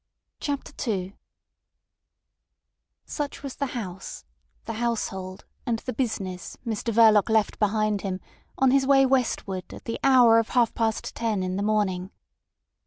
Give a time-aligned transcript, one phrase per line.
[0.39, 1.15] CHAPTER II
[3.05, 4.25] Such was the house,
[4.65, 8.19] the household, and the business Mr Verloc left behind him
[8.57, 12.09] on his way westward at the hour of half past ten in the morning.